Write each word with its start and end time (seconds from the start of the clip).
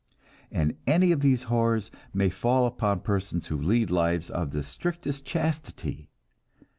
And 0.51 0.77
any 0.87 1.11
of 1.11 1.19
these 1.19 1.43
horrors 1.43 1.91
may 2.11 2.31
fall 2.31 2.65
upon 2.65 3.01
persons 3.01 3.45
who 3.45 3.61
lead 3.61 3.91
lives 3.91 4.31
of 4.31 4.49
the 4.49 4.63
strictest 4.63 5.25
chastity. 5.25 6.09